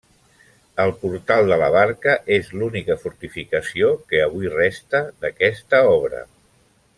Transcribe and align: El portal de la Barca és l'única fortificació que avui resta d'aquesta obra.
El 0.83 0.93
portal 1.01 1.51
de 1.51 1.59
la 1.63 1.67
Barca 1.75 2.15
és 2.37 2.49
l'única 2.61 2.97
fortificació 3.03 3.91
que 4.13 4.23
avui 4.29 4.51
resta 4.55 5.03
d'aquesta 5.27 5.85
obra. 5.93 6.25